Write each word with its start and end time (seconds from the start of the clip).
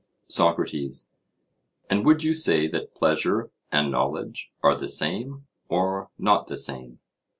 SOCRATES: 0.29 1.11
And 1.87 2.03
would 2.07 2.23
you 2.23 2.33
say 2.33 2.67
that 2.67 2.95
pleasure 2.95 3.51
and 3.71 3.91
knowledge 3.91 4.51
are 4.63 4.73
the 4.73 4.89
same, 4.89 5.45
or 5.69 6.09
not 6.17 6.47
the 6.47 6.57
same? 6.57 6.97